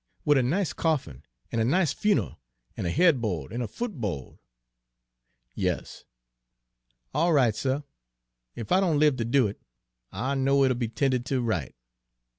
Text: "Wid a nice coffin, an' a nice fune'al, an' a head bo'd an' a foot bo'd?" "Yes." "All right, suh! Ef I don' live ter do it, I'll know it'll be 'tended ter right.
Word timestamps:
"Wid 0.25 0.39
a 0.39 0.41
nice 0.41 0.73
coffin, 0.73 1.21
an' 1.51 1.59
a 1.59 1.63
nice 1.63 1.93
fune'al, 1.93 2.39
an' 2.75 2.87
a 2.87 2.89
head 2.89 3.21
bo'd 3.21 3.53
an' 3.53 3.61
a 3.61 3.67
foot 3.67 3.93
bo'd?" 4.01 4.39
"Yes." 5.53 6.05
"All 7.13 7.33
right, 7.33 7.55
suh! 7.55 7.81
Ef 8.57 8.71
I 8.71 8.79
don' 8.79 8.97
live 8.97 9.17
ter 9.17 9.25
do 9.25 9.45
it, 9.45 9.61
I'll 10.11 10.35
know 10.35 10.63
it'll 10.63 10.73
be 10.73 10.87
'tended 10.87 11.23
ter 11.27 11.39
right. 11.39 11.75